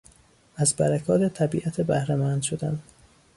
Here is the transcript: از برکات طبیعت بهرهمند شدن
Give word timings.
از 0.55 0.75
برکات 0.75 1.21
طبیعت 1.33 1.81
بهرهمند 1.81 2.41
شدن 2.41 2.79